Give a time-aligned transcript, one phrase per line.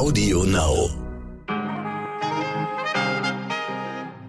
[0.00, 0.88] Audio Now.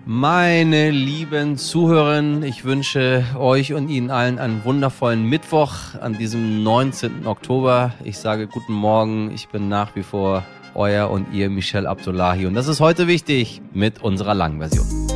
[0.05, 5.71] Meine lieben Zuhörerinnen, ich wünsche euch und Ihnen allen einen wundervollen Mittwoch
[6.01, 7.25] an diesem 19.
[7.25, 7.93] Oktober.
[8.03, 10.43] Ich sage guten Morgen, ich bin nach wie vor
[10.75, 15.10] euer und ihr Michel Abdullahi und das ist heute wichtig mit unserer langen Version.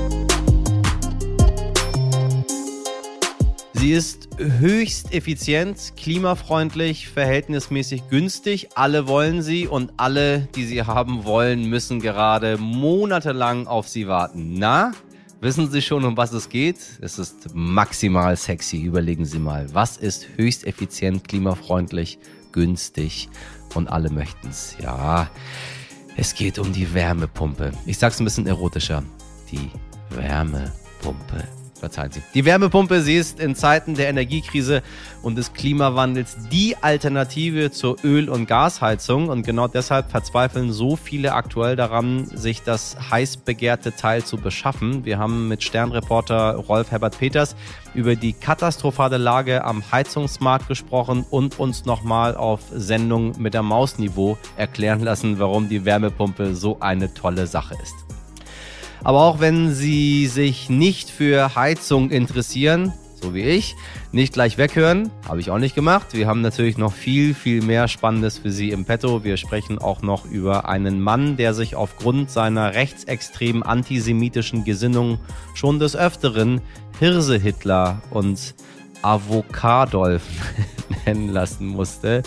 [3.85, 8.69] Sie ist höchst effizient, klimafreundlich, verhältnismäßig günstig.
[8.73, 14.55] Alle wollen sie und alle, die sie haben wollen, müssen gerade monatelang auf sie warten.
[14.57, 14.93] Na,
[15.39, 16.79] wissen Sie schon, um was es geht?
[16.99, 18.81] Es ist maximal sexy.
[18.81, 22.17] Überlegen Sie mal, was ist höchst effizient, klimafreundlich,
[22.53, 23.29] günstig
[23.75, 24.75] und alle möchten es.
[24.81, 25.29] Ja,
[26.17, 27.71] es geht um die Wärmepumpe.
[27.85, 29.03] Ich sag's ein bisschen erotischer.
[29.51, 29.69] Die
[30.09, 31.43] Wärmepumpe
[31.85, 32.23] verzeihen Sie.
[32.33, 34.81] Die Wärmepumpe, sie ist in Zeiten der Energiekrise
[35.21, 39.29] und des Klimawandels die Alternative zur Öl- und Gasheizung.
[39.29, 45.05] Und genau deshalb verzweifeln so viele aktuell daran, sich das heiß begehrte Teil zu beschaffen.
[45.05, 47.55] Wir haben mit Sternreporter Rolf Herbert Peters
[47.93, 54.39] über die katastrophale Lage am Heizungsmarkt gesprochen und uns nochmal auf Sendung mit der Mausniveau
[54.57, 58.04] erklären lassen, warum die Wärmepumpe so eine tolle Sache ist.
[59.05, 63.75] Aber auch wenn Sie sich nicht für Heizung interessieren, so wie ich,
[64.11, 66.07] nicht gleich weghören, habe ich auch nicht gemacht.
[66.13, 69.23] Wir haben natürlich noch viel, viel mehr Spannendes für Sie im Petto.
[69.23, 75.19] Wir sprechen auch noch über einen Mann, der sich aufgrund seiner rechtsextremen antisemitischen Gesinnung
[75.53, 76.59] schon des Öfteren
[76.97, 78.55] Hirse Hitler und
[79.03, 80.23] Avocadolf
[81.05, 82.23] nennen lassen musste.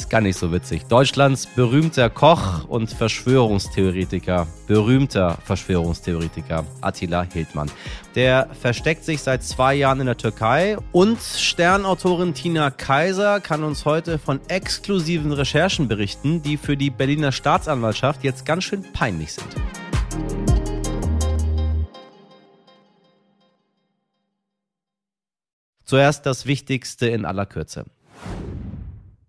[0.00, 0.86] Ist gar nicht so witzig.
[0.86, 7.70] Deutschlands berühmter Koch und Verschwörungstheoretiker, berühmter Verschwörungstheoretiker Attila Hildmann.
[8.14, 13.84] Der versteckt sich seit zwei Jahren in der Türkei und Sternautorin Tina Kaiser kann uns
[13.84, 19.54] heute von exklusiven Recherchen berichten, die für die Berliner Staatsanwaltschaft jetzt ganz schön peinlich sind.
[25.84, 27.84] Zuerst das Wichtigste in aller Kürze.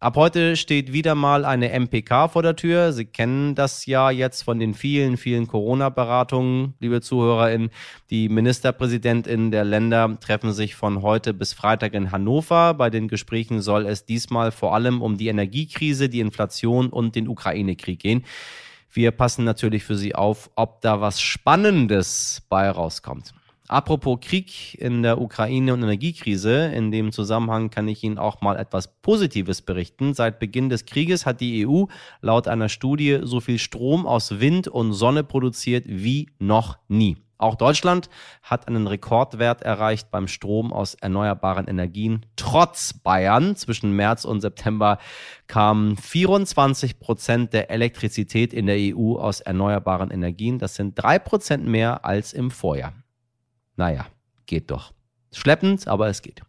[0.02, 2.92] Ab heute steht wieder mal eine MPK vor der Tür.
[2.92, 7.70] Sie kennen das ja jetzt von den vielen, vielen Corona-Beratungen, liebe ZuhörerInnen.
[8.10, 12.74] Die MinisterpräsidentInnen der Länder treffen sich von heute bis Freitag in Hannover.
[12.74, 17.28] Bei den Gesprächen soll es diesmal vor allem um die Energiekrise, die Inflation und den
[17.28, 18.26] Ukraine-Krieg gehen.
[18.92, 23.36] Wir passen natürlich für Sie auf, ob da was Spannendes bei rauskommt.
[23.72, 28.58] Apropos Krieg in der Ukraine und Energiekrise, in dem Zusammenhang kann ich Ihnen auch mal
[28.58, 30.14] etwas Positives berichten.
[30.14, 31.86] Seit Beginn des Krieges hat die EU
[32.20, 37.16] laut einer Studie so viel Strom aus Wind und Sonne produziert wie noch nie.
[37.38, 38.10] Auch Deutschland
[38.44, 42.26] hat einen Rekordwert erreicht beim Strom aus erneuerbaren Energien.
[42.36, 44.98] Trotz Bayern zwischen März und September
[45.48, 50.60] kamen 24 Prozent der Elektrizität in der EU aus erneuerbaren Energien.
[50.60, 53.01] Das sind drei Prozent mehr als im Vorjahr.
[53.82, 54.06] Naja,
[54.46, 54.94] geht doch.
[55.34, 56.44] Schleppend, aber es geht.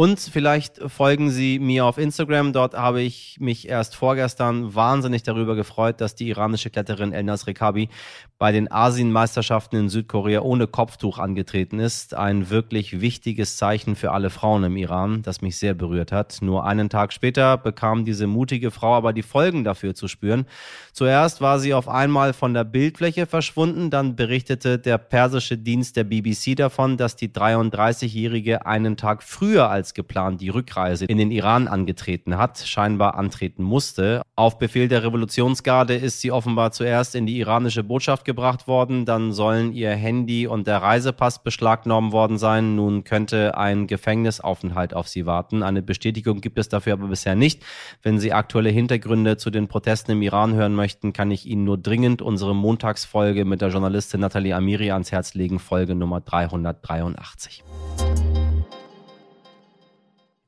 [0.00, 2.54] Und vielleicht folgen Sie mir auf Instagram.
[2.54, 7.90] Dort habe ich mich erst vorgestern wahnsinnig darüber gefreut, dass die iranische Kletterin Elnas Rekabi
[8.38, 12.14] bei den Asienmeisterschaften in Südkorea ohne Kopftuch angetreten ist.
[12.14, 16.38] Ein wirklich wichtiges Zeichen für alle Frauen im Iran, das mich sehr berührt hat.
[16.40, 20.46] Nur einen Tag später bekam diese mutige Frau aber die Folgen dafür zu spüren.
[20.94, 26.04] Zuerst war sie auf einmal von der Bildfläche verschwunden, dann berichtete der persische Dienst der
[26.04, 31.68] BBC davon, dass die 33-Jährige einen Tag früher als geplant die Rückreise in den Iran
[31.68, 34.22] angetreten hat, scheinbar antreten musste.
[34.36, 39.32] Auf Befehl der Revolutionsgarde ist sie offenbar zuerst in die iranische Botschaft gebracht worden, dann
[39.32, 42.76] sollen ihr Handy und der Reisepass beschlagnahmt worden sein.
[42.76, 45.62] Nun könnte ein Gefängnisaufenthalt auf sie warten.
[45.62, 47.62] Eine Bestätigung gibt es dafür aber bisher nicht.
[48.02, 51.78] Wenn Sie aktuelle Hintergründe zu den Protesten im Iran hören möchten, kann ich Ihnen nur
[51.78, 57.64] dringend unsere Montagsfolge mit der Journalistin Nathalie Amiri ans Herz legen, Folge Nummer 383.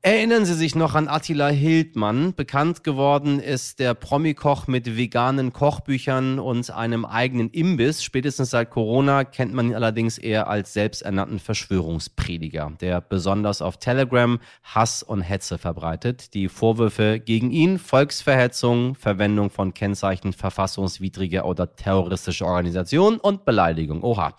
[0.05, 2.33] Erinnern Sie sich noch an Attila Hildmann?
[2.33, 8.03] Bekannt geworden ist der Promikoch mit veganen Kochbüchern und einem eigenen Imbiss.
[8.03, 14.41] Spätestens seit Corona kennt man ihn allerdings eher als selbsternannten Verschwörungsprediger, der besonders auf Telegram
[14.63, 16.33] Hass und Hetze verbreitet.
[16.33, 24.03] Die Vorwürfe gegen ihn, Volksverhetzung, Verwendung von Kennzeichen verfassungswidriger oder terroristischer Organisation und Beleidigung.
[24.03, 24.35] Oha.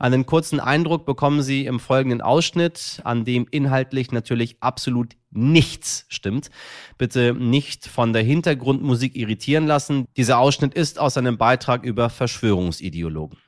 [0.00, 4.99] Einen kurzen Eindruck bekommen Sie im folgenden Ausschnitt, an dem inhaltlich natürlich absolut
[5.30, 6.50] nichts stimmt.
[6.98, 10.06] Bitte nicht von der Hintergrundmusik irritieren lassen.
[10.16, 13.38] Dieser Ausschnitt ist aus einem Beitrag über Verschwörungsideologen.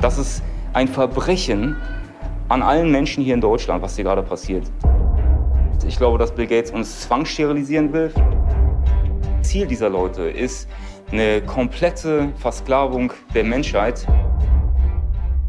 [0.00, 0.42] Das ist
[0.72, 1.76] ein Verbrechen
[2.48, 4.70] an allen Menschen hier in Deutschland, was hier gerade passiert.
[5.86, 8.12] Ich glaube, dass Bill Gates uns zwangssterilisieren will.
[9.42, 10.68] Ziel dieser Leute ist
[11.10, 14.06] eine komplette Versklavung der Menschheit.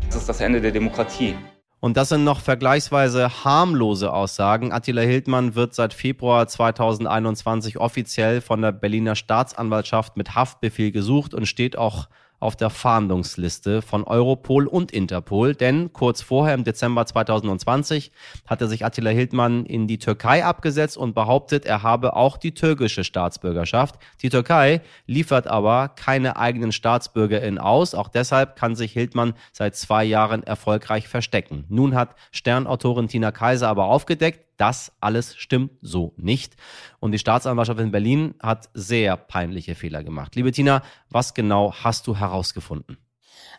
[0.08, 1.36] Das ist das Ende der Demokratie.
[1.82, 4.74] Und das sind noch vergleichsweise harmlose Aussagen.
[4.74, 11.46] Attila Hildmann wird seit Februar 2021 offiziell von der Berliner Staatsanwaltschaft mit Haftbefehl gesucht und
[11.46, 12.10] steht auch
[12.40, 18.12] auf der Fahndungsliste von Europol und Interpol, denn kurz vorher im Dezember 2020
[18.48, 23.04] hatte sich Attila Hildmann in die Türkei abgesetzt und behauptet, er habe auch die türkische
[23.04, 23.96] Staatsbürgerschaft.
[24.22, 27.94] Die Türkei liefert aber keine eigenen StaatsbürgerInnen aus.
[27.94, 31.66] Auch deshalb kann sich Hildmann seit zwei Jahren erfolgreich verstecken.
[31.70, 36.56] Nun hat Sternautorin Tina Kaiser aber aufgedeckt, das alles stimmt so nicht.
[37.00, 40.36] Und die Staatsanwaltschaft in Berlin hat sehr peinliche Fehler gemacht.
[40.36, 42.98] Liebe Tina, was genau hast du herausgefunden?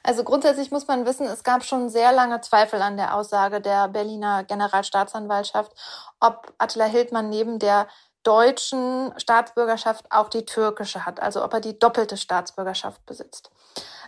[0.03, 3.89] Also grundsätzlich muss man wissen, es gab schon sehr lange Zweifel an der Aussage der
[3.89, 5.73] Berliner Generalstaatsanwaltschaft,
[6.21, 7.87] ob Attila Hildmann neben der
[8.23, 13.51] deutschen Staatsbürgerschaft auch die türkische hat, also ob er die doppelte Staatsbürgerschaft besitzt.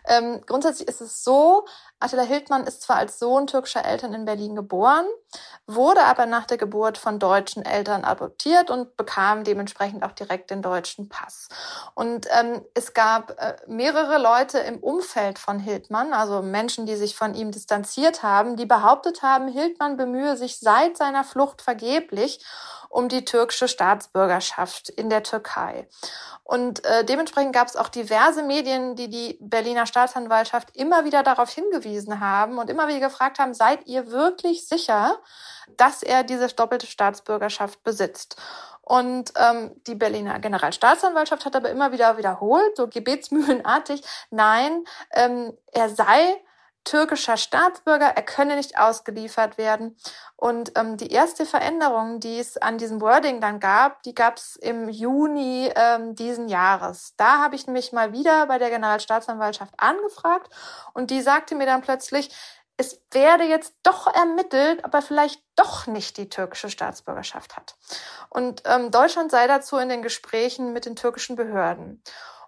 [0.07, 1.65] Ähm, grundsätzlich ist es so,
[2.03, 5.07] Attila Hildmann ist zwar als Sohn türkischer Eltern in Berlin geboren,
[5.67, 10.63] wurde aber nach der Geburt von deutschen Eltern adoptiert und bekam dementsprechend auch direkt den
[10.63, 11.49] deutschen Pass.
[11.95, 17.15] Und ähm, es gab äh, mehrere Leute im Umfeld von Hildmann, also Menschen, die sich
[17.15, 22.45] von ihm distanziert haben, die behauptet haben, Hildmann bemühe sich seit seiner Flucht vergeblich
[22.93, 25.89] um die türkische Staatsbürgerschaft in der Türkei.
[26.45, 31.51] Und äh, dementsprechend gab es auch diverse Medien, die die Berliner Staatsanwaltschaft immer wieder darauf
[31.51, 35.19] hingewiesen haben und immer wieder gefragt haben, seid ihr wirklich sicher,
[35.79, 38.37] dass er diese doppelte Staatsbürgerschaft besitzt?
[38.83, 45.89] Und ähm, die Berliner Generalstaatsanwaltschaft hat aber immer wieder wiederholt, so gebetsmühlenartig, nein, ähm, er
[45.89, 46.37] sei
[46.85, 49.97] türkischer Staatsbürger, er könne nicht ausgeliefert werden.
[50.37, 54.57] Und ähm, die erste Veränderung, die es an diesem Wording dann gab, die gab es
[54.57, 57.15] im Juni ähm, diesen Jahres.
[57.17, 60.53] Da habe ich mich mal wieder bei der Generalstaatsanwaltschaft angefragt
[60.95, 62.31] und die sagte mir dann plötzlich,
[62.77, 67.77] es werde jetzt doch ermittelt, aber vielleicht doch nicht die türkische Staatsbürgerschaft hat.
[68.29, 72.03] Und ähm, Deutschland sei dazu in den Gesprächen mit den türkischen Behörden.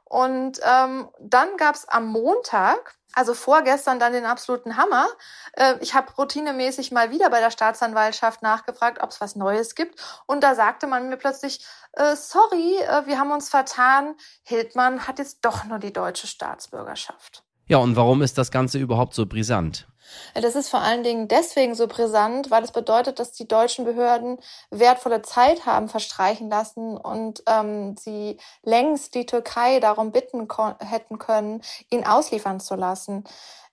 [0.05, 5.07] Und ähm, dann gab es am Montag also vorgestern dann den absoluten Hammer.
[5.53, 10.01] Äh, ich habe routinemäßig mal wieder bei der Staatsanwaltschaft nachgefragt, ob es was Neues gibt.
[10.27, 14.15] Und da sagte man mir plötzlich, äh, sorry, äh, wir haben uns vertan.
[14.43, 17.45] Hildmann hat jetzt doch nur die deutsche Staatsbürgerschaft.
[17.67, 19.87] Ja, und warum ist das Ganze überhaupt so brisant?
[20.35, 24.39] Das ist vor allen Dingen deswegen so brisant, weil es bedeutet, dass die deutschen Behörden
[24.71, 30.49] wertvolle Zeit haben verstreichen lassen und ähm, sie längst die Türkei darum bitten
[30.81, 33.25] hätten können, ihn ausliefern zu lassen.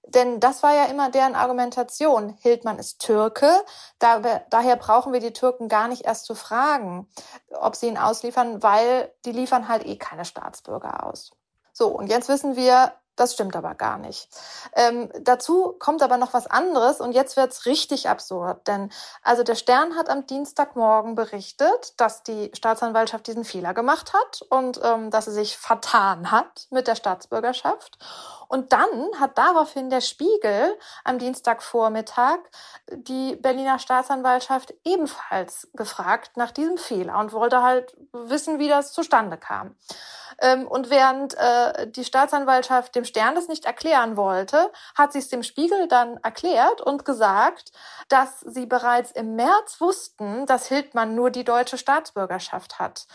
[0.08, 2.36] Denn das war ja immer deren Argumentation.
[2.42, 3.50] Hildmann ist Türke,
[4.00, 4.20] da,
[4.50, 7.08] daher brauchen wir die Türken gar nicht erst zu fragen,
[7.52, 11.32] ob sie ihn ausliefern, weil die liefern halt eh keine Staatsbürger aus.
[11.72, 14.30] So, und jetzt wissen wir, das stimmt aber gar nicht.
[14.74, 18.68] Ähm, dazu kommt aber noch was anderes und jetzt wird's richtig absurd.
[18.68, 18.90] Denn
[19.22, 24.80] also der Stern hat am Dienstagmorgen berichtet, dass die Staatsanwaltschaft diesen Fehler gemacht hat und
[24.84, 27.98] ähm, dass sie sich vertan hat mit der Staatsbürgerschaft.
[28.52, 32.40] Und dann hat daraufhin der Spiegel am Dienstagvormittag
[32.92, 39.38] die Berliner Staatsanwaltschaft ebenfalls gefragt nach diesem Fehler und wollte halt wissen, wie das zustande
[39.38, 39.78] kam.
[40.38, 45.30] Ähm, und während äh, die Staatsanwaltschaft dem Stern das nicht erklären wollte, hat sie es
[45.30, 47.72] dem Spiegel dann erklärt und gesagt,
[48.10, 53.08] dass sie bereits im März wussten, dass Hildmann nur die deutsche Staatsbürgerschaft hat.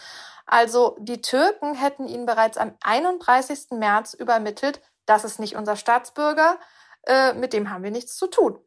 [0.47, 3.73] Also die Türken hätten ihn bereits am 31.
[3.73, 6.59] März übermittelt, das ist nicht unser Staatsbürger,
[7.07, 8.59] äh, mit dem haben wir nichts zu tun.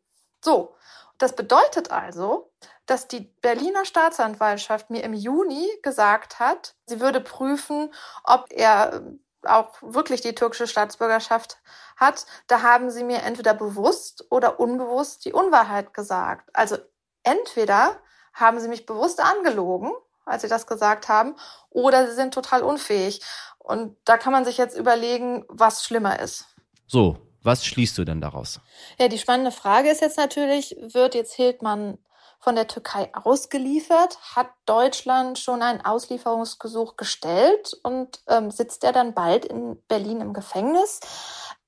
[0.43, 0.75] So,
[1.17, 2.51] das bedeutet also,
[2.85, 7.93] dass die Berliner Staatsanwaltschaft mir im Juni gesagt hat, sie würde prüfen,
[8.23, 9.01] ob er äh,
[9.47, 11.59] auch wirklich die türkische Staatsbürgerschaft
[11.97, 12.25] hat.
[12.47, 16.49] Da haben sie mir entweder bewusst oder unbewusst die Unwahrheit gesagt.
[16.53, 16.77] Also
[17.23, 17.99] entweder
[18.33, 19.91] haben sie mich bewusst angelogen,
[20.25, 21.35] als sie das gesagt haben,
[21.69, 23.21] oder sie sind total unfähig.
[23.69, 26.45] Und da kann man sich jetzt überlegen, was schlimmer ist.
[26.87, 28.59] So, was schließt du denn daraus?
[28.97, 31.99] Ja, die spannende Frage ist jetzt natürlich, wird jetzt Hildmann
[32.39, 34.17] von der Türkei ausgeliefert?
[34.35, 40.33] Hat Deutschland schon einen Auslieferungsgesuch gestellt und ähm, sitzt er dann bald in Berlin im
[40.33, 40.99] Gefängnis?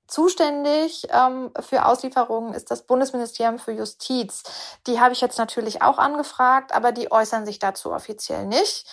[0.07, 4.41] Zuständig ähm, für Auslieferungen ist das Bundesministerium für Justiz.
[4.87, 8.87] Die habe ich jetzt natürlich auch angefragt, aber die äußern sich dazu offiziell nicht.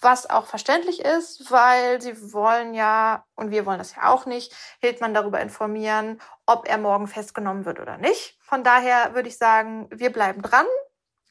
[0.00, 4.54] Was auch verständlich ist, weil sie wollen ja, und wir wollen das ja auch nicht,
[4.80, 8.38] Hildmann darüber informieren, ob er morgen festgenommen wird oder nicht.
[8.40, 10.66] Von daher würde ich sagen, wir bleiben dran.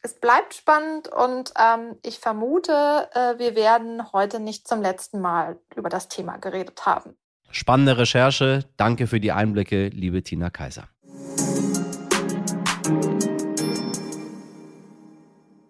[0.01, 5.59] es bleibt spannend und ähm, ich vermute, äh, wir werden heute nicht zum letzten Mal
[5.75, 7.17] über das Thema geredet haben.
[7.51, 8.65] Spannende Recherche.
[8.77, 10.89] Danke für die Einblicke, liebe Tina Kaiser.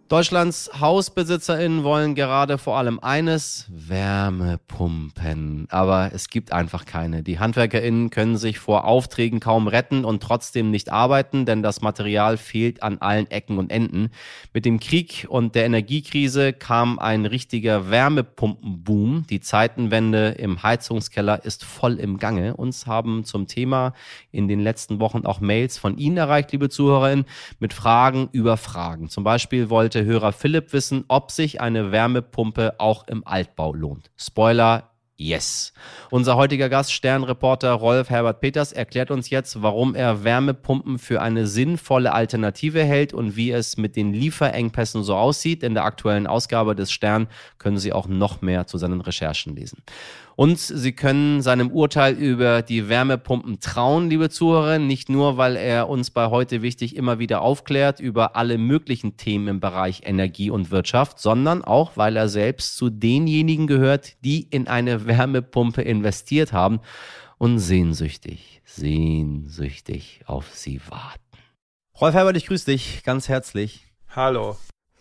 [0.07, 5.67] Deutschlands HausbesitzerInnen wollen gerade vor allem eines, Wärmepumpen.
[5.69, 7.23] Aber es gibt einfach keine.
[7.23, 12.37] Die HandwerkerInnen können sich vor Aufträgen kaum retten und trotzdem nicht arbeiten, denn das Material
[12.37, 14.11] fehlt an allen Ecken und Enden.
[14.53, 19.25] Mit dem Krieg und der Energiekrise kam ein richtiger Wärmepumpenboom.
[19.29, 22.55] Die Zeitenwende im Heizungskeller ist voll im Gange.
[22.55, 23.91] Uns haben zum Thema
[24.31, 27.25] in den letzten Wochen auch Mails von Ihnen erreicht, liebe ZuhörerInnen,
[27.59, 29.09] mit Fragen über Fragen.
[29.09, 34.11] Zum Beispiel wollte wollte Hörer Philipp wissen, ob sich eine Wärmepumpe auch im Altbau lohnt.
[34.15, 35.73] Spoiler, Yes.
[36.11, 41.47] Unser heutiger Gast, Sternreporter Rolf Herbert Peters, erklärt uns jetzt, warum er Wärmepumpen für eine
[41.47, 45.63] sinnvolle Alternative hält und wie es mit den Lieferengpässen so aussieht.
[45.63, 49.81] In der aktuellen Ausgabe des Stern können Sie auch noch mehr zu seinen Recherchen lesen.
[50.37, 55.89] Und Sie können seinem Urteil über die Wärmepumpen trauen, liebe Zuhörer, nicht nur, weil er
[55.89, 60.69] uns bei heute wichtig immer wieder aufklärt über alle möglichen Themen im Bereich Energie und
[60.69, 66.81] Wirtschaft, sondern auch, weil er selbst zu denjenigen gehört, die in eine Wärmepumpe investiert haben
[67.39, 71.19] und sehnsüchtig, sehnsüchtig auf sie warten.
[71.99, 73.87] Rolf Herbert, ich grüße dich ganz herzlich.
[74.15, 74.55] Hallo.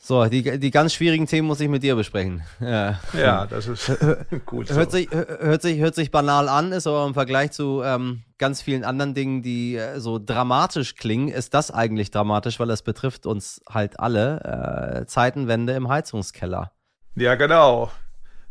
[0.07, 2.45] So, die, die ganz schwierigen Themen muss ich mit dir besprechen.
[2.61, 3.91] Ja, ja das ist
[4.47, 4.71] gut.
[4.71, 4.99] Hört, so.
[4.99, 8.85] sich, hört, sich, hört sich banal an, ist aber im Vergleich zu ähm, ganz vielen
[8.85, 13.61] anderen Dingen, die äh, so dramatisch klingen, ist das eigentlich dramatisch, weil es betrifft uns
[13.69, 15.01] halt alle.
[15.03, 16.71] Äh, Zeitenwende im Heizungskeller.
[17.17, 17.91] Ja, genau.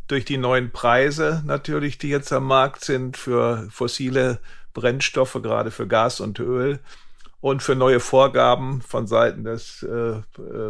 [0.08, 4.40] Durch die neuen Preise natürlich, die jetzt am Markt sind für fossile
[4.74, 6.80] Brennstoffe, gerade für Gas und Öl
[7.46, 10.22] und für neue Vorgaben von Seiten des, äh, äh,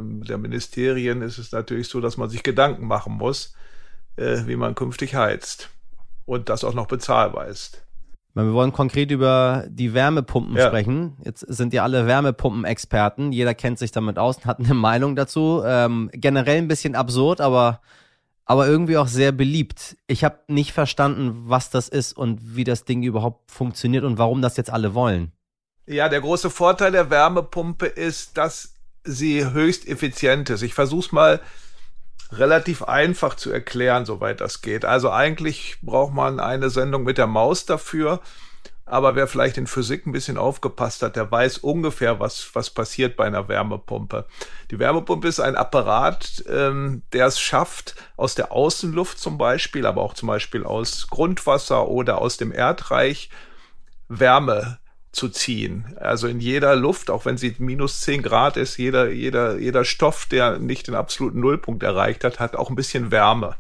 [0.03, 3.55] der Ministerien ist es natürlich so, dass man sich Gedanken machen muss,
[4.17, 5.71] äh, wie man künftig heizt.
[6.27, 7.83] Und das auch noch bezahlbar ist.
[8.35, 10.67] Wir wollen konkret über die Wärmepumpen ja.
[10.67, 11.17] sprechen.
[11.25, 13.33] Jetzt sind ja alle Wärmepumpen-Experten.
[13.33, 15.63] Jeder kennt sich damit aus und hat eine Meinung dazu.
[15.65, 17.81] Ähm, generell ein bisschen absurd, aber,
[18.45, 19.97] aber irgendwie auch sehr beliebt.
[20.09, 24.43] Ich habe nicht verstanden, was das ist und wie das Ding überhaupt funktioniert und warum
[24.43, 25.33] das jetzt alle wollen.
[25.87, 28.75] Ja, der große Vorteil der Wärmepumpe ist, dass
[29.05, 30.63] sie höchst effizient ist.
[30.63, 31.41] Ich versuche es mal
[32.33, 34.85] relativ einfach zu erklären, soweit das geht.
[34.85, 38.21] Also eigentlich braucht man eine Sendung mit der Maus dafür.
[38.85, 43.17] Aber wer vielleicht in Physik ein bisschen aufgepasst hat, der weiß ungefähr, was, was passiert
[43.17, 44.27] bei einer Wärmepumpe.
[44.71, 50.03] Die Wärmepumpe ist ein Apparat, ähm, der es schafft, aus der Außenluft zum Beispiel, aber
[50.03, 53.31] auch zum Beispiel aus Grundwasser oder aus dem Erdreich
[54.09, 54.79] Wärme
[55.17, 55.97] zu ziehen.
[55.99, 60.27] Also in jeder Luft, auch wenn sie minus 10 Grad ist, jeder, jeder, jeder Stoff,
[60.27, 63.57] der nicht den absoluten Nullpunkt erreicht hat, hat auch ein bisschen Wärme.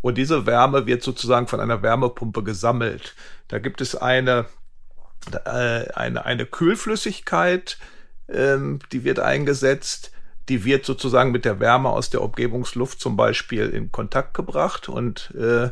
[0.00, 3.14] Und diese Wärme wird sozusagen von einer Wärmepumpe gesammelt.
[3.46, 4.46] Da gibt es eine,
[5.44, 7.78] äh, eine, eine Kühlflüssigkeit,
[8.28, 10.10] ähm, die wird eingesetzt.
[10.48, 14.88] Die wird sozusagen mit der Wärme aus der Umgebungsluft zum Beispiel in Kontakt gebracht.
[14.88, 15.70] Und äh,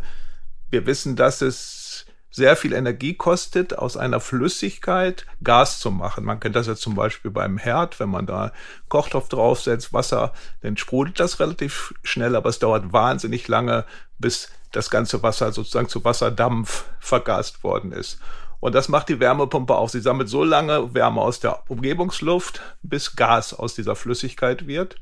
[0.70, 6.24] wir wissen, dass es sehr viel Energie kostet, aus einer Flüssigkeit Gas zu machen.
[6.24, 8.52] Man kennt das ja zum Beispiel beim Herd, wenn man da
[8.88, 13.84] Kochtopf draufsetzt, Wasser, dann sprudelt das relativ schnell, aber es dauert wahnsinnig lange,
[14.18, 18.20] bis das ganze Wasser sozusagen zu Wasserdampf vergast worden ist.
[18.60, 19.88] Und das macht die Wärmepumpe auch.
[19.88, 24.96] Sie sammelt so lange Wärme aus der Umgebungsluft, bis Gas aus dieser Flüssigkeit wird.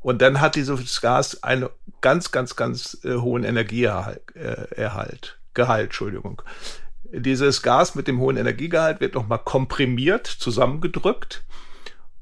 [0.00, 1.68] Und dann hat dieses Gas einen
[2.00, 5.37] ganz, ganz, ganz äh, hohen Energieerhalt.
[5.58, 6.40] Gehalt, Entschuldigung.
[7.02, 11.44] Dieses Gas mit dem hohen Energiegehalt wird nochmal komprimiert, zusammengedrückt.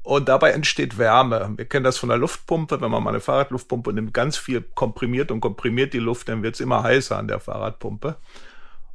[0.01, 1.53] Und dabei entsteht Wärme.
[1.55, 2.81] Wir kennen das von der Luftpumpe.
[2.81, 6.55] Wenn man mal eine Fahrradluftpumpe nimmt, ganz viel komprimiert und komprimiert die Luft, dann wird
[6.55, 8.15] es immer heißer an der Fahrradpumpe.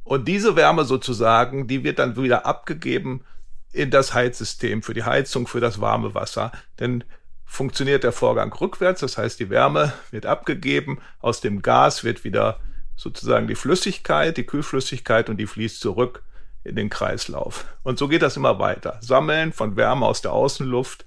[0.03, 3.23] Und diese Wärme sozusagen, die wird dann wieder abgegeben
[3.71, 6.51] in das Heizsystem für die Heizung, für das warme Wasser.
[6.81, 7.05] Denn
[7.45, 12.59] funktioniert der Vorgang rückwärts, das heißt, die Wärme wird abgegeben, aus dem Gas wird wieder
[12.95, 16.23] sozusagen die Flüssigkeit, die Kühlflüssigkeit und die fließt zurück
[16.63, 17.65] in den Kreislauf.
[17.83, 18.97] Und so geht das immer weiter.
[19.01, 21.05] Sammeln von Wärme aus der Außenluft,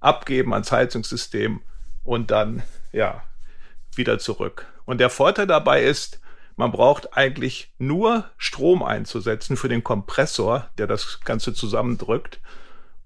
[0.00, 1.60] abgeben ans Heizungssystem
[2.04, 3.22] und dann, ja,
[3.94, 4.66] wieder zurück.
[4.84, 6.20] Und der Vorteil dabei ist,
[6.56, 12.40] man braucht eigentlich nur Strom einzusetzen für den Kompressor, der das Ganze zusammendrückt,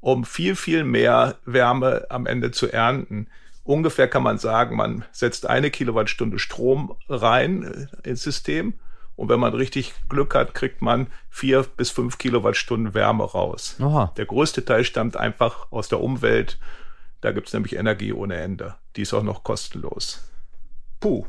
[0.01, 3.27] um viel, viel mehr Wärme am Ende zu ernten.
[3.63, 8.75] Ungefähr kann man sagen, man setzt eine Kilowattstunde Strom rein äh, ins System.
[9.17, 13.77] Und wenn man richtig Glück hat, kriegt man vier bis fünf Kilowattstunden Wärme raus.
[13.79, 14.15] Aha.
[14.17, 16.59] Der größte Teil stammt einfach aus der Umwelt
[17.21, 18.77] Da gibt es nämlich Energie ohne Ende.
[18.97, 20.27] Die ist auch noch kostenlos.
[21.01, 21.27] Puh.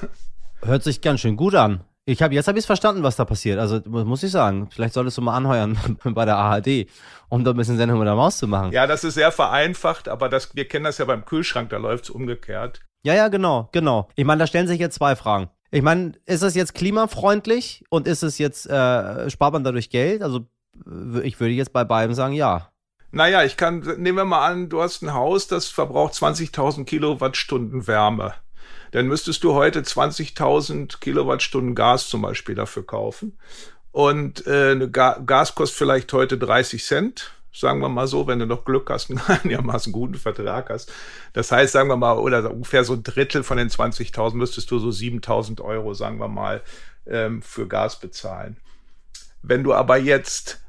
[0.62, 1.84] Hört sich ganz schön gut an.
[2.06, 3.58] Ich habe jetzt habe ich es verstanden, was da passiert.
[3.58, 6.86] Also muss ich sagen, vielleicht solltest du mal anheuern bei der ARD,
[7.30, 8.72] um da ein bisschen Sendung mit der Maus zu machen.
[8.72, 12.04] Ja, das ist sehr vereinfacht, aber das, wir kennen das ja beim Kühlschrank, da läuft
[12.04, 12.80] es umgekehrt.
[13.04, 14.08] Ja, ja, genau, genau.
[14.16, 15.48] Ich meine, da stellen sich jetzt zwei Fragen.
[15.70, 20.22] Ich meine, ist es jetzt klimafreundlich und ist es jetzt, äh, spart man dadurch Geld?
[20.22, 20.46] Also
[21.22, 22.68] ich würde jetzt bei beiden sagen, ja.
[23.12, 27.86] Naja, ich kann, nehmen wir mal an, du hast ein Haus, das verbraucht 20.000 Kilowattstunden
[27.86, 28.34] Wärme
[28.94, 33.36] dann müsstest du heute 20.000 Kilowattstunden Gas zum Beispiel dafür kaufen.
[33.90, 38.46] Und äh, Ga Gas kostet vielleicht heute 30 Cent, sagen wir mal so, wenn du
[38.46, 40.92] noch Glück hast, einen einigermaßen guten Vertrag hast.
[41.32, 44.78] Das heißt, sagen wir mal, oder ungefähr so ein Drittel von den 20.000 müsstest du
[44.78, 46.62] so 7.000 Euro, sagen wir mal,
[47.04, 48.58] ähm, für Gas bezahlen.
[49.42, 50.60] Wenn du aber jetzt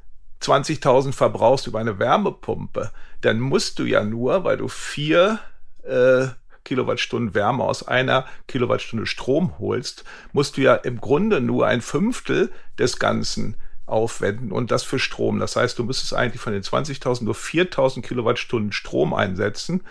[0.42, 2.90] 20.000 verbrauchst über eine Wärmepumpe,
[3.20, 5.38] dann musst du ja nur, weil du vier
[5.84, 6.26] äh,
[6.66, 12.52] Kilowattstunden Wärme aus einer Kilowattstunde Strom holst, musst du ja im Grunde nur ein Fünftel
[12.78, 13.56] des Ganzen
[13.86, 15.38] aufwenden und das für Strom.
[15.38, 19.84] Das heißt, du müsstest eigentlich von den 20.000 nur 4.000 Kilowattstunden Strom einsetzen.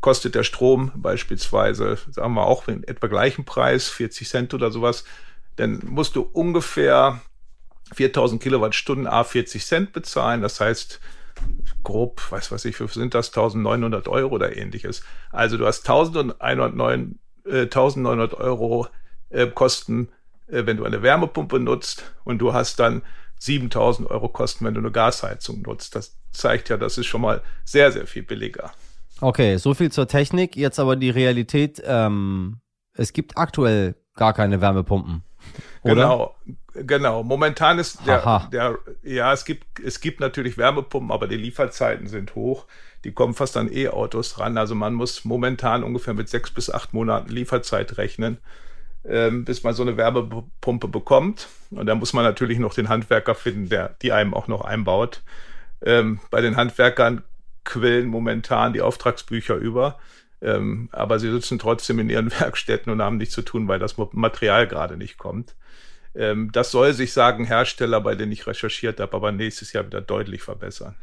[0.00, 5.04] Kostet der Strom beispielsweise, sagen wir auch in etwa gleichen Preis, 40 Cent oder sowas,
[5.56, 7.20] dann musst du ungefähr
[7.94, 10.40] 4000 Kilowattstunden A 40 Cent bezahlen.
[10.40, 11.00] Das heißt,
[11.82, 15.02] grob, weiß was ich, sind das 1900 Euro oder ähnliches.
[15.30, 18.88] Also du hast 1109, äh, 1900 Euro
[19.30, 20.08] äh, Kosten,
[20.46, 23.02] äh, wenn du eine Wärmepumpe nutzt und du hast dann
[23.40, 25.94] 7000 Euro Kosten, wenn du eine Gasheizung nutzt.
[25.94, 28.72] Das zeigt ja, das ist schon mal sehr, sehr viel billiger.
[29.20, 30.56] Okay, so viel zur Technik.
[30.56, 31.82] Jetzt aber die Realität.
[31.84, 32.60] Ähm,
[32.94, 35.22] es gibt aktuell gar keine Wärmepumpen.
[35.82, 35.94] Oder?
[35.94, 36.34] Genau,
[36.74, 37.22] genau.
[37.22, 42.34] Momentan ist der, der, ja, es gibt, es gibt natürlich Wärmepumpen, aber die Lieferzeiten sind
[42.34, 42.66] hoch.
[43.04, 44.56] Die kommen fast an E-Autos ran.
[44.56, 48.38] Also man muss momentan ungefähr mit sechs bis acht Monaten Lieferzeit rechnen,
[49.04, 51.48] ähm, bis man so eine Wärmepumpe bekommt.
[51.70, 55.22] Und da muss man natürlich noch den Handwerker finden, der die einem auch noch einbaut.
[55.84, 57.22] Ähm, bei den Handwerkern
[57.64, 59.98] quillen momentan die Auftragsbücher über.
[60.40, 63.96] Ähm, aber sie sitzen trotzdem in ihren Werkstätten und haben nichts zu tun, weil das
[64.12, 65.54] Material gerade nicht kommt.
[66.14, 70.00] Ähm, das soll sich, sagen Hersteller, bei denen ich recherchiert habe, aber nächstes Jahr wieder
[70.00, 70.94] deutlich verbessern.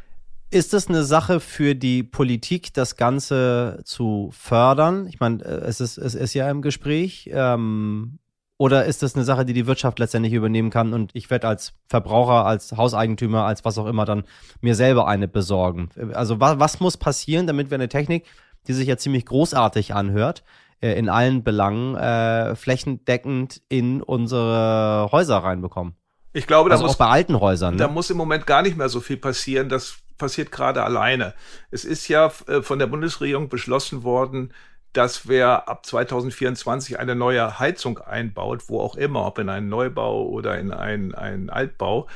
[0.53, 5.07] Ist es eine Sache für die Politik, das Ganze zu fördern?
[5.07, 7.29] Ich meine, äh, es ist, es ist ja im Gespräch.
[7.33, 8.19] Ähm,
[8.57, 11.73] oder ist das eine Sache, die die Wirtschaft letztendlich übernehmen kann und ich werde als
[11.87, 14.23] Verbraucher, als Hauseigentümer, als was auch immer dann
[14.59, 15.89] mir selber eine besorgen?
[16.13, 18.25] Also was, was muss passieren, damit wir eine Technik,
[18.67, 20.43] die sich ja ziemlich großartig anhört,
[20.81, 25.95] äh, in allen Belangen äh, flächendeckend in unsere Häuser reinbekommen.
[26.33, 27.75] Ich glaube, da also muss, auch bei alten Häusern.
[27.75, 27.79] Ne?
[27.79, 29.69] Da muss im Moment gar nicht mehr so viel passieren.
[29.69, 31.33] Das passiert gerade alleine.
[31.71, 34.53] Es ist ja äh, von der Bundesregierung beschlossen worden,
[34.93, 40.27] dass wer ab 2024 eine neue Heizung einbaut, wo auch immer, ob in einen Neubau
[40.27, 42.07] oder in einen, einen Altbau,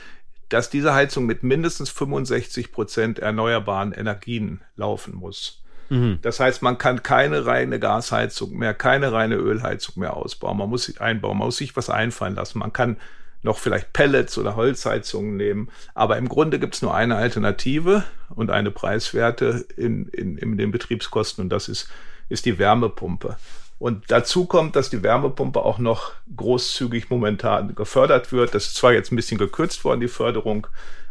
[0.50, 5.64] dass diese Heizung mit mindestens 65 Prozent erneuerbaren Energien laufen muss.
[5.90, 6.20] Mhm.
[6.22, 10.58] Das heißt, man kann keine reine Gasheizung mehr, keine reine Ölheizung mehr ausbauen.
[10.58, 12.60] Man muss sich einbauen, man muss sich was einfallen lassen.
[12.60, 12.98] Man kann
[13.46, 15.70] noch vielleicht Pellets oder Holzheizungen nehmen.
[15.94, 18.04] Aber im Grunde gibt es nur eine Alternative
[18.36, 21.88] und eine Preiswerte in, in, in den Betriebskosten und das ist,
[22.28, 23.38] ist die Wärmepumpe.
[23.78, 28.56] Und dazu kommt, dass die Wärmepumpe auch noch großzügig momentan gefördert wird.
[28.56, 30.68] Das ist zwar jetzt ein bisschen gekürzt worden, die Förderung,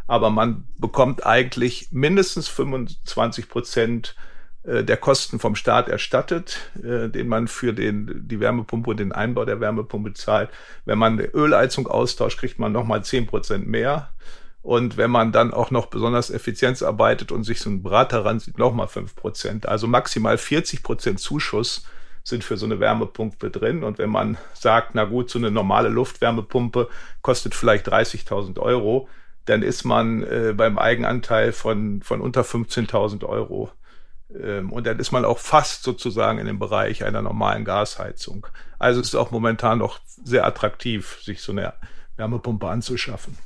[0.07, 4.15] aber man bekommt eigentlich mindestens 25 Prozent
[4.65, 9.45] der Kosten vom Staat erstattet, äh, den man für den, die Wärmepumpe und den Einbau
[9.45, 10.49] der Wärmepumpe zahlt.
[10.85, 14.09] Wenn man Ölheizung austauscht, kriegt man nochmal zehn Prozent mehr.
[14.63, 18.57] Und wenn man dann auch noch besonders Effizienz arbeitet und sich so ein Brater ransieht,
[18.57, 19.67] nochmal fünf Prozent.
[19.67, 21.85] Also maximal 40 Prozent Zuschuss
[22.23, 23.83] sind für so eine Wärmepumpe drin.
[23.83, 26.89] Und wenn man sagt, na gut, so eine normale Luftwärmepumpe
[27.21, 29.07] kostet vielleicht 30.000 Euro,
[29.45, 33.71] dann ist man äh, beim Eigenanteil von, von unter 15.000 Euro
[34.71, 38.47] und dann ist man auch fast sozusagen in dem Bereich einer normalen Gasheizung.
[38.79, 41.73] Also es ist auch momentan noch sehr attraktiv, sich so eine
[42.17, 43.37] Wärmepumpe anzuschaffen.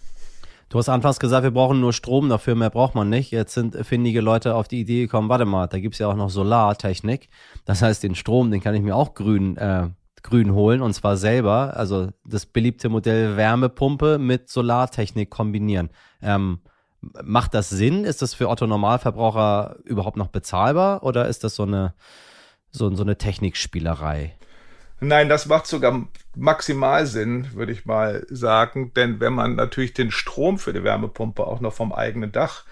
[0.69, 3.32] Du hast anfangs gesagt, wir brauchen nur Strom dafür, mehr braucht man nicht.
[3.32, 6.15] Jetzt sind findige Leute auf die Idee gekommen, warte mal, da gibt es ja auch
[6.15, 7.30] noch Solartechnik.
[7.65, 9.89] Das heißt, den Strom, den kann ich mir auch grün, äh,
[10.21, 11.75] grün holen und zwar selber.
[11.75, 15.89] Also das beliebte Modell Wärmepumpe mit Solartechnik kombinieren.
[16.21, 16.60] Ähm,
[17.01, 18.03] Macht das Sinn?
[18.03, 21.93] Ist das für Otto Normalverbraucher überhaupt noch bezahlbar oder ist das so eine,
[22.71, 24.35] so, so eine Technikspielerei?
[25.01, 28.93] Nein, das macht sogar maximal Sinn, würde ich mal sagen.
[28.93, 32.65] Denn wenn man natürlich den Strom für die Wärmepumpe auch noch vom eigenen Dach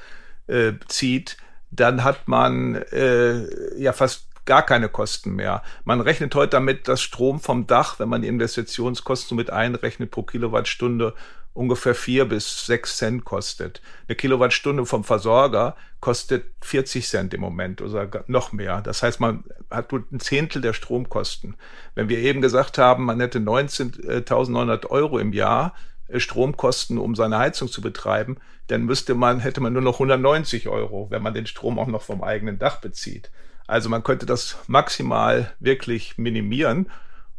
[0.48, 1.38] äh, zieht,
[1.72, 5.62] dann hat man äh, ja fast gar keine Kosten mehr.
[5.84, 10.24] Man rechnet heute damit, dass Strom vom Dach, wenn man die Investitionskosten mit einrechnet, pro
[10.24, 11.14] Kilowattstunde
[11.58, 13.82] ungefähr vier bis sechs Cent kostet.
[14.08, 18.82] Eine Kilowattstunde vom Versorger kostet 40 Cent im Moment oder noch mehr.
[18.82, 21.56] Das heißt, man hat nur ein Zehntel der Stromkosten.
[21.96, 25.74] Wenn wir eben gesagt haben, man hätte 19.900 Euro im Jahr
[26.08, 30.68] äh, Stromkosten, um seine Heizung zu betreiben, dann müsste man, hätte man nur noch 190
[30.68, 33.32] Euro, wenn man den Strom auch noch vom eigenen Dach bezieht.
[33.66, 36.90] Also man könnte das maximal wirklich minimieren.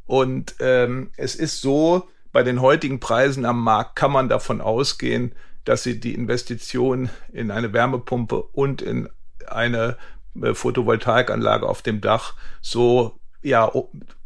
[0.06, 5.32] Und ähm, es ist so, bei den heutigen Preisen am Markt kann man davon ausgehen,
[5.64, 9.08] dass sie die Investition in eine Wärmepumpe und in
[9.48, 9.96] eine
[10.40, 13.72] äh, Photovoltaikanlage auf dem Dach so ja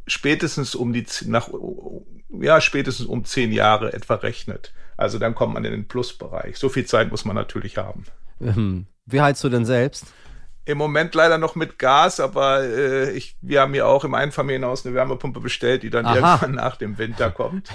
[0.06, 1.48] spätestens um die nach
[2.38, 4.74] ja spätestens um zehn Jahre etwa rechnet.
[4.98, 6.58] Also dann kommt man in den Plusbereich.
[6.58, 8.04] So viel Zeit muss man natürlich haben.
[8.42, 10.04] Ähm, wie heizt du denn selbst?
[10.64, 14.86] Im Moment leider noch mit Gas, aber äh, ich, wir haben ja auch im Einfamilienhaus
[14.86, 16.14] eine Wärmepumpe bestellt, die dann Aha.
[16.14, 17.68] irgendwann nach dem Winter kommt.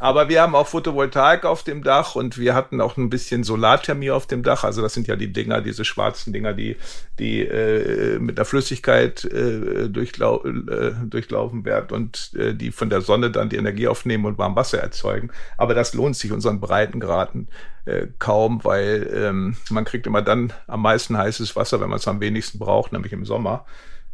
[0.00, 4.10] aber wir haben auch Photovoltaik auf dem Dach und wir hatten auch ein bisschen Solarthermie
[4.10, 4.64] auf dem Dach.
[4.64, 6.76] Also das sind ja die Dinger, diese schwarzen Dinger, die,
[7.18, 13.00] die äh, mit der Flüssigkeit äh, durchlau äh, durchlaufen werden und äh, die von der
[13.00, 15.30] Sonne dann die Energie aufnehmen und warm Wasser erzeugen.
[15.56, 17.48] Aber das lohnt sich unseren Breitengraden
[17.84, 22.08] äh, kaum, weil ähm, man kriegt immer dann am meisten heißes Wasser, wenn man es
[22.08, 23.64] am wenigsten braucht, nämlich im Sommer.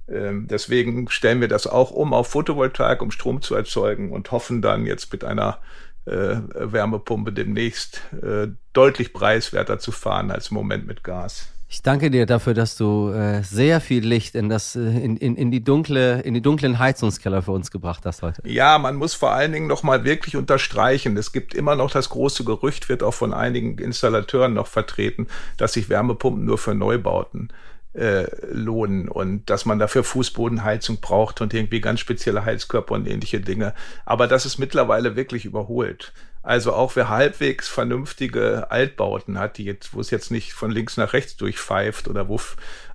[0.08, 4.62] Ähm, deswegen stellen wir das auch um auf Photovoltaik, um Strom zu erzeugen und hoffen
[4.62, 5.58] dann jetzt mit einer
[6.04, 11.52] äh, Wärmepumpe demnächst äh, deutlich preiswerter zu fahren als im Moment mit Gas.
[11.68, 15.34] Ich danke dir dafür, dass du äh, sehr viel Licht in das äh, in, in,
[15.34, 18.40] in die dunkle in die dunklen Heizungskeller für uns gebracht hast heute.
[18.46, 21.16] Ja, man muss vor allen Dingen noch mal wirklich unterstreichen.
[21.16, 25.26] Es gibt immer noch das große Gerücht, wird auch von einigen Installateuren noch vertreten,
[25.56, 27.48] dass sich Wärmepumpen nur für Neubauten
[27.94, 33.40] äh, lohnen und dass man dafür Fußbodenheizung braucht und irgendwie ganz spezielle Heizkörper und ähnliche
[33.40, 33.74] Dinge.
[34.04, 36.12] Aber das ist mittlerweile wirklich überholt.
[36.46, 40.96] Also auch wer halbwegs vernünftige Altbauten hat, die jetzt, wo es jetzt nicht von links
[40.96, 42.40] nach rechts durchpfeift oder wo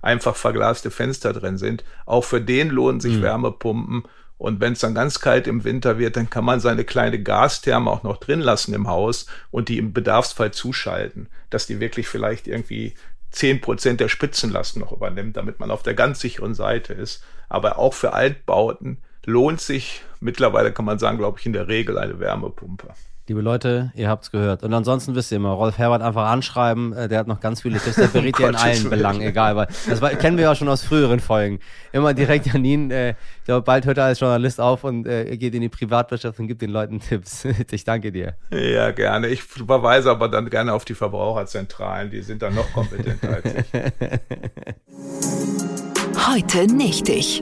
[0.00, 3.22] einfach verglaste Fenster drin sind, auch für den lohnen sich mhm.
[3.22, 4.04] Wärmepumpen.
[4.38, 7.90] Und wenn es dann ganz kalt im Winter wird, dann kann man seine kleine Gastherme
[7.90, 12.48] auch noch drin lassen im Haus und die im Bedarfsfall zuschalten, dass die wirklich vielleicht
[12.48, 12.94] irgendwie
[13.32, 17.22] zehn Prozent der Spitzenlast noch übernimmt, damit man auf der ganz sicheren Seite ist.
[17.50, 21.98] Aber auch für Altbauten lohnt sich mittlerweile, kann man sagen, glaube ich, in der Regel
[21.98, 22.94] eine Wärmepumpe.
[23.28, 24.64] Liebe Leute, ihr habt's gehört.
[24.64, 27.78] Und ansonsten wisst ihr immer, Rolf Herbert einfach anschreiben, äh, der hat noch ganz viele
[27.78, 29.54] Tipps, der berät ihr in allen Belangen, egal.
[29.54, 31.60] Weil das war, kennen wir ja schon aus früheren Folgen.
[31.92, 32.90] Immer direkt an ihn.
[32.90, 36.40] Äh, ich glaube, bald hört er als Journalist auf und äh, geht in die Privatwirtschaft
[36.40, 37.44] und gibt den Leuten Tipps.
[37.70, 38.34] ich danke dir.
[38.50, 39.28] Ja, gerne.
[39.28, 43.64] Ich verweise aber dann gerne auf die Verbraucherzentralen, die sind dann noch kompetenter als ich.
[46.28, 47.38] Heute nicht ich.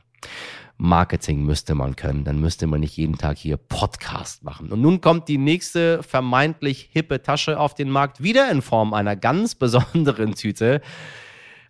[0.83, 4.73] Marketing müsste man können, dann müsste man nicht jeden Tag hier Podcast machen.
[4.73, 9.15] Und nun kommt die nächste vermeintlich hippe Tasche auf den Markt, wieder in Form einer
[9.15, 10.81] ganz besonderen Tüte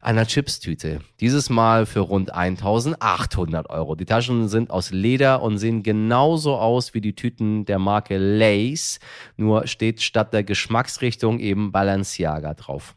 [0.00, 1.00] einer Chipstüte.
[1.20, 3.96] Dieses Mal für rund 1800 Euro.
[3.96, 8.98] Die Taschen sind aus Leder und sehen genauso aus wie die Tüten der Marke Lace,
[9.36, 12.96] nur steht statt der Geschmacksrichtung eben Balenciaga drauf.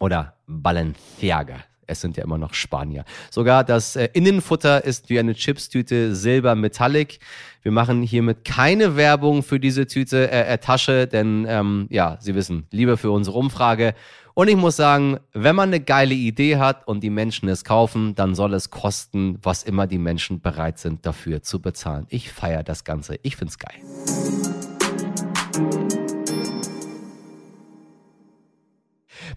[0.00, 1.60] Oder Balenciaga.
[1.86, 3.04] Es sind ja immer noch Spanier.
[3.30, 7.18] Sogar das äh, Innenfutter ist wie eine Chipstüte Silber Metallic.
[7.62, 12.34] Wir machen hiermit keine Werbung für diese Tüte, äh, äh, Tasche, denn ähm, ja, Sie
[12.34, 13.94] wissen, lieber für unsere Umfrage.
[14.34, 18.14] Und ich muss sagen, wenn man eine geile Idee hat und die Menschen es kaufen,
[18.14, 22.06] dann soll es kosten, was immer die Menschen bereit sind dafür zu bezahlen.
[22.10, 23.18] Ich feiere das Ganze.
[23.22, 24.55] Ich find's geil.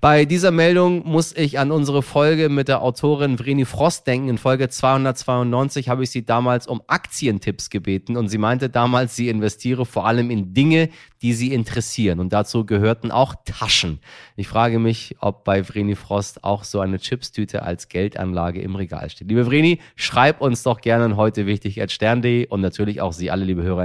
[0.02, 4.30] Bei dieser Meldung muss ich an unsere Folge mit der Autorin Vreni Frost denken.
[4.30, 9.30] In Folge 292 habe ich sie damals um Aktientipps gebeten und sie meinte damals, sie
[9.30, 10.90] investiere vor allem in Dinge,
[11.22, 12.20] die sie interessieren.
[12.20, 14.00] Und dazu gehörten auch Taschen.
[14.36, 19.10] Ich frage mich, ob bei Vreni Frost auch so eine Chipstüte als Geldanlage im Regal
[19.10, 19.28] steht.
[19.30, 23.46] Liebe Vreni, schreib uns doch gerne heute wichtig at stern.de und natürlich auch Sie alle,
[23.46, 23.80] liebe Hörer.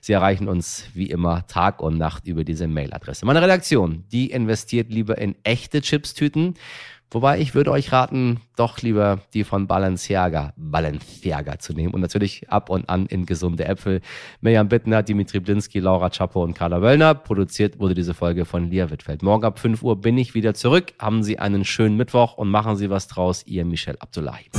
[0.00, 3.26] Sie erreichen uns wie immer Tag und Nacht über diese Mailadresse.
[3.26, 6.54] Meine Redaktion, die investiert lieber in echte Chipstüten.
[7.10, 12.50] Wobei ich würde euch raten, doch lieber die von Balenciaga, Balenciaga zu nehmen und natürlich
[12.50, 14.02] ab und an in gesunde Äpfel.
[14.40, 17.14] Mirjam Bittner, Dimitri Blinski, Laura Chapo und Carla Wöllner.
[17.14, 19.22] Produziert wurde diese Folge von Lia Wittfeld.
[19.22, 20.92] Morgen ab 5 Uhr bin ich wieder zurück.
[20.98, 23.42] Haben Sie einen schönen Mittwoch und machen Sie was draus.
[23.46, 24.50] Ihr Michel Abdullahi.